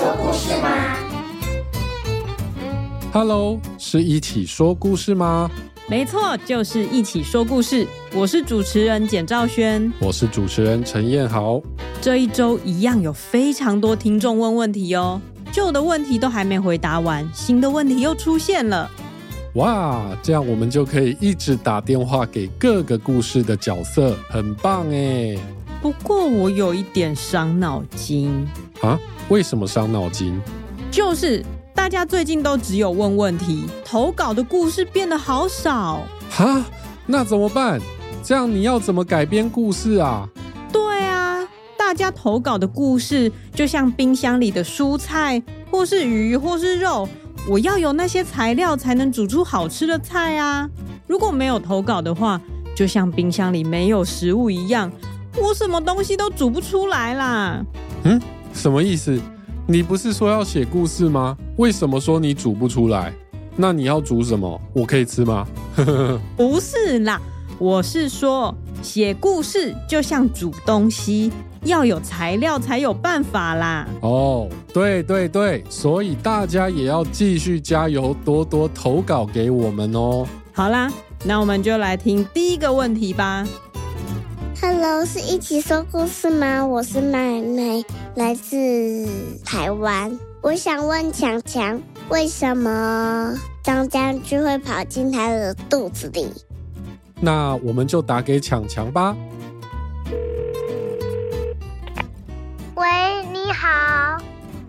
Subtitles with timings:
[0.00, 0.96] 说故事吗
[3.12, 5.50] ？Hello，是一起说故事吗？
[5.88, 7.86] 没错，就是一起说故事。
[8.14, 11.60] 我是主持人简兆轩，我是主持人陈彦豪。
[12.00, 15.20] 这一周一样有非常多听众问问题哦，
[15.52, 18.90] 旧的问题都还没回答完，新的问题又出现了。
[19.56, 25.36] 哇，这样我们就可以一直打电话给各个故事的角色，很棒哎。
[25.82, 28.48] 不过我有一点伤脑筋
[28.80, 28.98] 啊？
[29.30, 30.40] 为什么伤脑筋？
[30.90, 36.02] 就是大家最近都只有问问题，投稿的故事变得好少。
[36.28, 36.64] 哈？
[37.06, 37.80] 那怎么办？
[38.24, 40.28] 这样你要怎么改编故事啊？
[40.72, 41.48] 对啊，
[41.78, 45.40] 大家投稿的故事就像冰箱里的蔬菜，
[45.70, 47.08] 或是鱼，或是肉。
[47.48, 50.68] 我要有那些材料才能煮出好吃的菜啊！
[51.06, 52.40] 如果没有投稿的话，
[52.74, 54.90] 就像冰箱里没有食物一样，
[55.40, 57.64] 我什么东西都煮不出来啦。
[58.04, 58.20] 嗯，
[58.52, 59.18] 什么意思？
[59.66, 61.36] 你不是说要写故事吗？
[61.56, 63.12] 为什么说你煮不出来？
[63.56, 64.60] 那你要煮什么？
[64.72, 65.46] 我可以吃吗？
[66.36, 67.20] 不是啦，
[67.58, 71.32] 我是说写故事就像煮东西。
[71.64, 73.86] 要有材料才有办法啦！
[74.00, 80.26] 哦，对对对，所以大家也要继续加油，多多投稿给我们哦。
[80.54, 80.90] 好啦，
[81.22, 83.46] 那我们就来听第一个问题吧。
[84.82, 86.66] Hello，是一起说故事吗？
[86.66, 89.06] 我是麦麦，来自
[89.44, 90.18] 台湾。
[90.40, 91.78] 我想问强强，
[92.08, 96.32] 为什么张将军会跑进他的肚子里？
[97.20, 99.14] 那我们就打给强强吧。
[102.74, 102.86] 喂，
[103.34, 104.16] 你好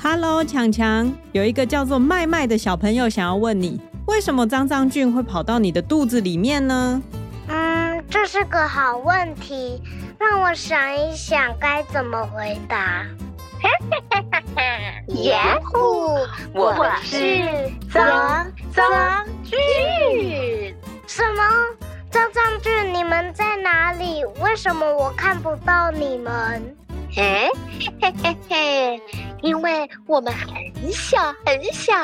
[0.00, 7.02] ，Hello，强强，有一个叫做麦麦的小朋友想要问你，为什么张张俊会跑到你的肚子里面呢？
[8.16, 9.82] 嗯，这是个好问题，
[10.18, 13.04] 让我想一想该怎么回答。
[15.08, 16.16] 耶呼，
[16.54, 19.54] 我是张张俊。
[21.06, 21.42] 什么？
[22.10, 24.24] 张张俊，你们在哪里？
[24.40, 26.74] 为什么我看不到你们？
[27.14, 27.50] 嘿
[28.00, 29.02] 嘿嘿嘿，
[29.42, 31.94] 因为我们很小很小，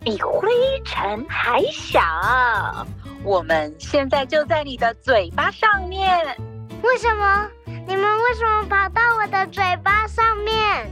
[0.00, 0.50] 比灰
[0.84, 2.00] 尘还小。
[3.24, 6.18] 我们现在就在你的嘴巴上面。
[6.82, 7.48] 为什么？
[7.86, 10.90] 你们为什么跑到我的嘴巴上面？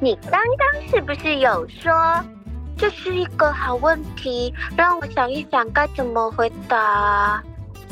[0.00, 2.24] 你刚刚是不是有说
[2.76, 4.52] 这是一个好问题？
[4.76, 7.42] 让我想一想该怎么回答。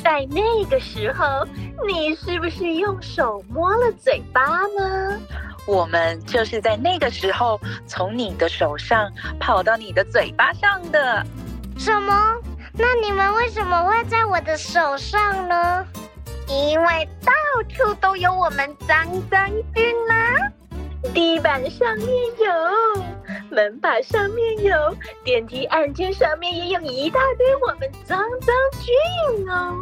[0.03, 1.47] 在那个时候，
[1.86, 4.42] 你是不是用手摸了嘴巴
[4.76, 5.20] 呢？
[5.66, 11.25] 我们就是在那个时候从你的手上跑到你的嘴巴上的。
[11.78, 12.34] 什么？
[12.72, 15.86] 那你们为什么会在我的手上呢？
[16.48, 17.32] 因为到
[17.69, 20.50] 处都有我们张张俊啊。
[21.14, 23.03] 地板上面有，
[23.50, 24.94] 门把上面有，
[25.25, 29.76] 电梯按键上面也有一大堆我们张张俊哦。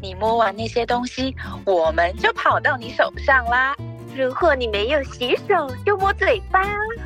[0.00, 1.34] 你摸完那些东西，
[1.64, 3.74] 我们就跑到你手上啦。
[4.14, 6.62] 如果你没有洗手，就摸嘴巴，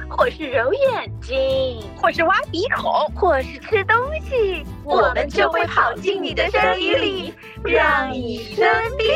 [0.08, 3.96] 或是揉眼睛，或是挖鼻孔，或是吃东
[4.28, 7.34] 西，我们就会跑进你的身体里，
[7.64, 8.66] 让你生
[8.98, 9.06] 病。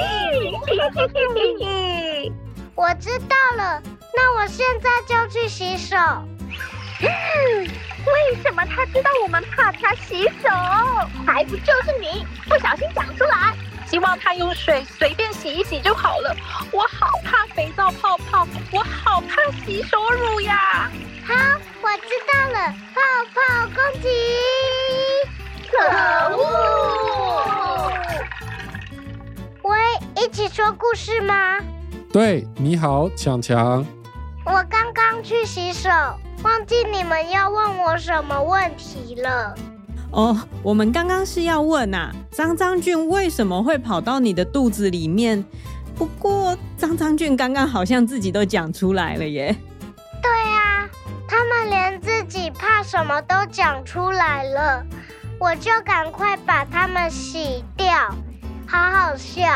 [2.76, 3.82] 我知道了。
[4.14, 5.96] 那我现在就去洗手。
[7.00, 10.48] 为什么他知道我们怕他洗手？
[11.26, 13.54] 还不就是你不小心讲出来？
[13.90, 16.34] 希望他用水随便洗一洗就好了。
[16.70, 20.88] 我好怕肥皂泡泡，我好怕洗手乳呀！
[21.26, 21.34] 好，
[21.82, 23.00] 我知道了，泡
[23.34, 24.08] 泡攻击。
[25.68, 25.76] 可
[26.36, 27.92] 恶！
[29.62, 29.78] 喂，
[30.14, 31.58] 一起说故事吗？
[32.12, 33.84] 对，你好，强强。
[34.44, 35.90] 我刚刚去洗手，
[36.42, 39.54] 忘记你们要问我什么问题了。
[40.12, 45.44] 哦，我们刚刚是要问啊，张张俊为什么会跑到你的肚子里面？
[45.97, 49.54] 不过张张俊刚刚好像自己都讲出来了耶。
[50.23, 50.88] 对啊，
[51.29, 54.84] 他们连自己怕什么都讲出来了，
[55.38, 58.14] 我就赶快把他们洗掉，
[58.67, 59.46] 好好笑。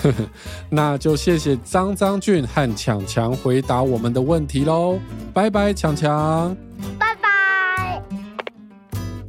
[0.70, 4.98] 那就谢谢张张俊和强强回答我们的问题喽，
[5.34, 6.56] 拜拜，强强。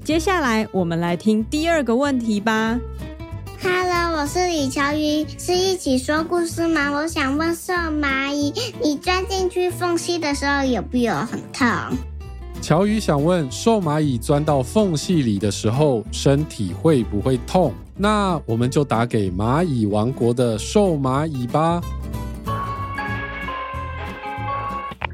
[0.09, 2.79] 接下来我们来听第二个问题吧。
[3.61, 6.89] Hello，我是李乔瑜，是一起说故事吗？
[6.91, 8.51] 我想问瘦蚂蚁，
[8.81, 11.67] 你钻进去缝隙的时候有没有很痛？
[12.59, 17.71] 乔瑜想问，瘦蚂蚁钻到缝隙里的时候，身体会不会痛？
[17.95, 21.79] 那我们就打给蚂蚁王国的瘦蚂蚁吧。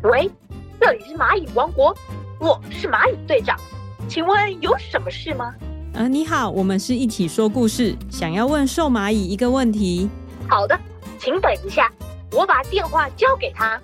[0.03, 0.31] 喂，
[0.80, 1.94] 这里是蚂蚁王国，
[2.39, 3.59] 我是蚂蚁队长，
[4.07, 5.54] 请问有什么事吗？
[5.94, 10.10] 呃，你好，我们是一起说故事，想要问瘦蚂蚁一个问题。
[10.48, 10.80] 好的，
[11.19, 11.92] 请等一下，
[12.31, 13.80] 我把电话交给他。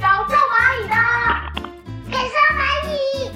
[0.00, 0.94] 找瘦蚂蚁的，
[2.10, 2.60] 给瘦蚂
[2.90, 3.30] 蚁，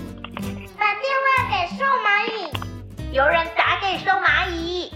[0.77, 3.15] 把电话给瘦蚂蚁。
[3.15, 4.93] 有人打给瘦蚂蚁，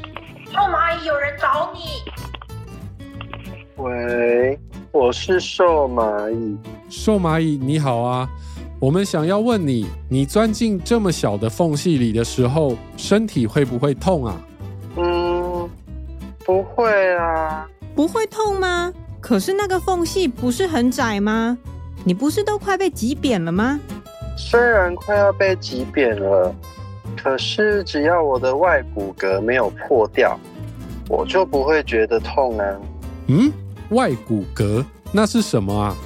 [0.53, 2.03] 瘦蚂蚁有人找你。
[3.77, 4.59] 喂，
[4.93, 6.59] 我是瘦蚂蚁。
[6.89, 8.29] 瘦蚂蚁，你好啊！
[8.85, 14.39] 我们想要问你，你钻进这么小的缝隙里的时候，身体会不会痛啊？
[14.99, 15.67] 嗯，
[16.45, 17.67] 不会啊。
[17.95, 18.93] 不会痛吗？
[19.23, 21.57] 可是那个缝隙不是很窄吗？
[22.05, 23.81] 你不是都快被挤扁了吗？
[24.37, 26.55] 虽然快要被挤扁了，
[27.17, 30.39] 可是只要我的外骨骼没有破掉，
[31.09, 32.67] 我就不会觉得痛啊。
[33.29, 33.51] 嗯？
[33.89, 35.97] 外骨骼那是什么啊？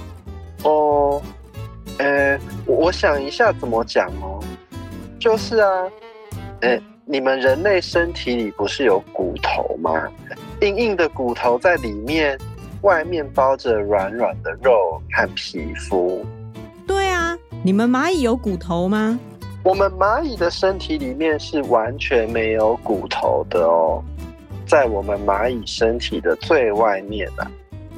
[0.62, 1.20] 哦，
[1.98, 2.38] 呃，
[2.78, 4.38] 我想一下怎么讲哦。
[5.19, 5.69] 就是啊，
[6.60, 10.08] 呃，你们人类身体里不是有骨头吗？
[10.60, 12.38] 硬硬的骨头在里面，
[12.82, 16.25] 外面包着软软的肉和皮肤。
[16.86, 19.19] 对啊，你们蚂蚁有骨头吗？
[19.64, 24.00] 我们蚂蚁的身体里面是完全没有骨头的哦，
[24.69, 27.50] 在我们蚂蚁身体的最外面啊。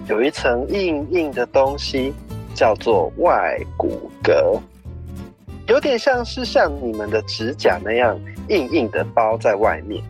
[0.09, 2.15] 有一层硬硬的东西，
[2.61, 4.61] 叫做外骨骼，
[5.67, 8.21] 有点像是像你们的指甲那样
[8.51, 10.05] 硬硬的包在外面。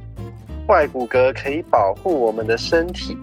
[0.66, 3.16] 外骨骼可以保护我们的身体，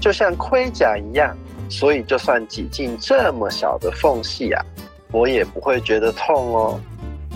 [0.00, 1.36] 就像盔甲一样，
[1.68, 4.64] 所以就算挤进这么小的缝隙啊，
[5.12, 6.80] 我也不会觉得痛哦。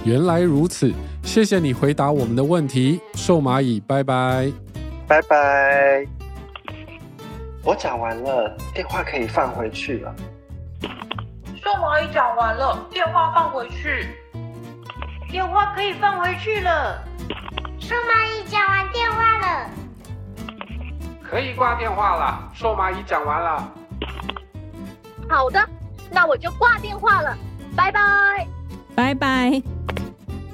[0.02, 0.90] 原来如此，
[1.22, 4.50] 谢谢你回答我们的问题，瘦蚂蚁，拜拜，
[5.06, 6.06] 拜拜。
[7.62, 10.14] 我讲完了，电话可以放回去了。
[11.84, 14.08] 瘦蚂蚁讲完了，电话放回去。
[15.30, 16.98] 电话可以放回去了。
[17.78, 19.70] 瘦蚂蚁讲完电话了，
[21.22, 22.50] 可以挂电话了。
[22.54, 23.70] 瘦蚂蚁讲完了。
[25.28, 25.62] 好的，
[26.10, 27.36] 那我就挂电话了，
[27.76, 28.00] 拜拜。
[28.94, 29.62] 拜拜。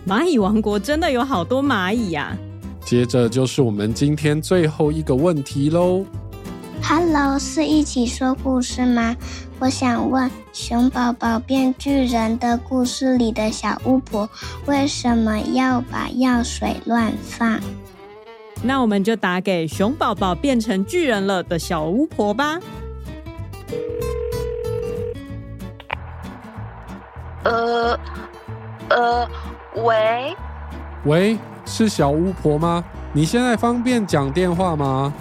[0.05, 2.39] 蚂蚁王国真的有好多蚂蚁呀、啊。
[2.85, 6.05] 接着就是我们今天最后一个问题喽。
[6.93, 9.15] Hello，是一起说故事吗？
[9.61, 14.29] 我想问，熊宝宝变巨人的故事里的小巫婆
[14.67, 17.61] 为什么要把药水乱放？
[18.61, 22.59] 那我们就打给熊宝宝变成巨人了的小巫婆吧。
[27.45, 28.01] 呃，
[28.89, 29.29] 呃，
[29.77, 30.37] 喂，
[31.05, 32.83] 喂，是小巫婆吗？
[33.13, 35.15] 你现在方便讲电话吗？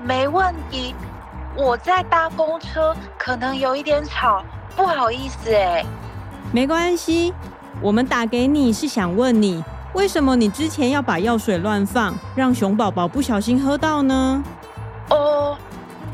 [0.00, 0.04] 哦。
[0.04, 0.94] 没问题，
[1.56, 4.42] 我在搭公车，可能有一点吵，
[4.74, 5.84] 不好意思哎。
[6.52, 7.32] 没关系，
[7.80, 9.62] 我们打给你是想问你，
[9.92, 14.42] 为什么你之前要把药水乱放，让熊宝宝不小心喝到呢？
[15.10, 15.56] 哦，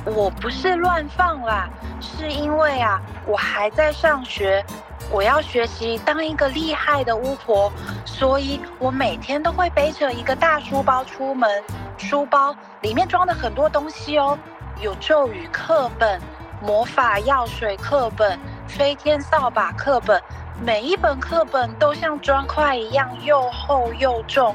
[0.04, 1.68] 我不是乱放啦，
[2.00, 4.64] 是因为啊，我还在上学，
[5.10, 7.72] 我要学习当一个厉害的巫婆，
[8.04, 11.48] 所以我每天都会背着一个大书包出门。
[11.98, 14.38] 书包里面装了很多东西哦，
[14.80, 16.20] 有咒语课本、
[16.62, 20.22] 魔法药水课本、飞天扫把课本，
[20.62, 24.54] 每一本课本都像砖块一样又厚又重。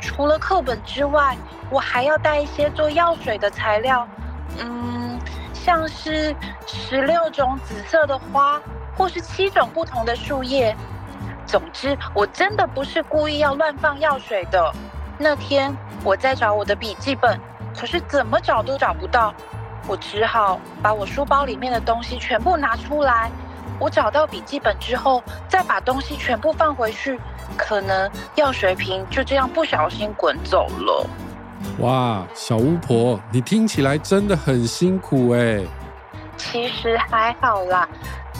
[0.00, 1.36] 除了课本之外，
[1.70, 4.06] 我还要带一些做药水的材料，
[4.58, 5.18] 嗯，
[5.52, 6.34] 像是
[6.66, 8.60] 十六种紫色的花，
[8.96, 10.74] 或是七种不同的树叶。
[11.44, 14.72] 总之，我真的不是故意要乱放药水的。
[15.18, 17.38] 那天我在找我的笔记本，
[17.76, 19.34] 可是怎么找都找不到，
[19.88, 23.30] 我只好把我书包里面的东西全部拿出来。
[23.80, 27.18] 我找到笔记本之后，再把东西全部放回去，
[27.56, 31.06] 可能药水瓶就这样不小心滚走了。
[31.80, 35.60] 哇，小巫婆，你听起来真的很辛苦哎。
[36.36, 37.88] 其实还好啦，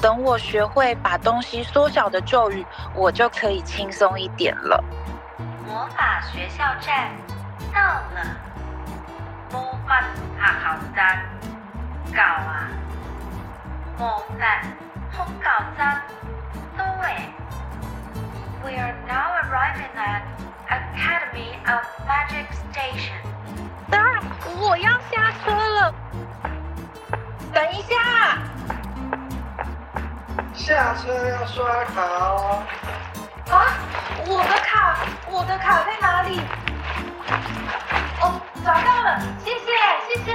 [0.00, 4.82] 等我学会把东西缩小的咒语，我就可以轻松一点了。
[5.78, 7.08] 魔法学校站
[7.72, 8.36] 到了，
[9.52, 11.22] 魔法学校站
[12.12, 12.66] 到啊，
[13.96, 14.60] 魔法
[15.12, 15.46] 学校
[15.78, 16.02] 站
[16.76, 16.82] 对
[18.60, 20.22] ，We are now arriving at
[20.68, 23.22] Academy of Magic Station。
[23.92, 24.18] 啊，
[24.58, 25.94] 我要下车了，
[27.54, 27.94] 等一下，
[30.54, 32.66] 下车要刷卡哦。
[33.50, 33.64] 啊，
[34.26, 34.96] 我的卡，
[35.30, 36.40] 我的卡在哪里？
[38.20, 39.66] 哦，找到了，谢谢，
[40.06, 40.32] 谢谢。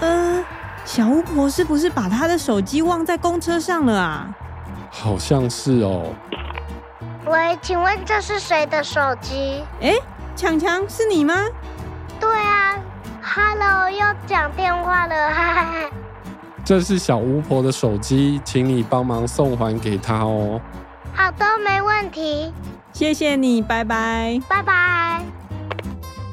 [0.00, 0.44] 呃，
[0.84, 4.26] 小巫婆是不是把她的手机忘在公车上了啊？
[4.90, 6.12] 好像是哦。
[7.26, 9.64] 喂，请问这是谁的手机？
[9.80, 9.94] 哎，
[10.34, 11.34] 强强是你吗？
[12.18, 12.74] 对啊
[13.22, 15.90] ，Hello，又讲电话了，哈哈。
[16.64, 20.58] 这是小巫婆的手机，请你帮忙送还给她哦。
[21.12, 22.50] 好的，没问题。
[22.92, 25.22] 谢谢你，拜拜，拜拜。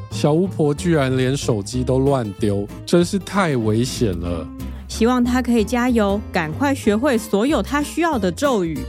[0.10, 4.48] 小巫婆居然连手机都乱丢，真是太危险了。
[4.88, 8.80] 希望她可以加油，赶快学会所有她需要的咒语。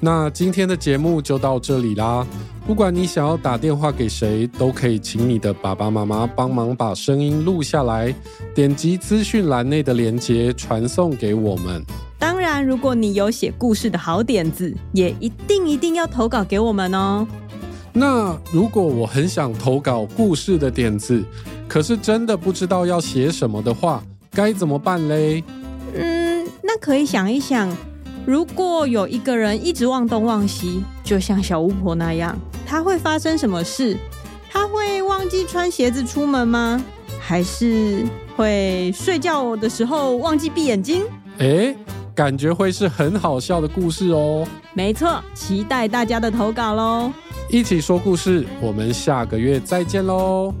[0.00, 2.26] 那今天的节目就到这里啦。
[2.70, 8.14] 不管你想要打电话给谁，都可以请你的爸爸妈妈帮忙把声音录下来，
[8.54, 11.84] 点击资讯栏内的链接传送给我们。
[12.16, 17.26] 当然，如果你有写故事的好点子，也一定一定要投稿给我们哦。
[17.92, 21.24] 那如果我很想投稿故事的点子，
[21.66, 24.00] 可是真的不知道要写什么的话，
[24.30, 25.42] 该怎么办嘞？
[25.92, 27.68] 嗯，那可以想一想。
[28.30, 33.96] 如果有一个人一直忘东忘西，就像小巫婆那样，他会发生什么事？
[34.48, 36.80] 他会忘记穿鞋子出门吗？
[37.18, 38.04] 还是
[38.36, 41.02] 会睡觉的时候忘记闭眼睛？
[41.38, 41.76] 诶，
[42.14, 44.46] 感觉会是很好笑的故事哦。
[44.74, 47.10] 没错，期待大家的投稿喽！
[47.48, 50.54] 一起说故事，我们下个月再见喽！